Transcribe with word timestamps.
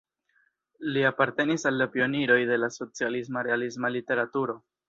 Li 0.95 1.03
apartenis 1.09 1.67
al 1.71 1.77
la 1.83 1.87
pioniroj 1.97 2.39
de 2.53 2.59
la 2.65 2.73
socialisma-realisma 2.79 3.97
literaturo. 3.99 4.63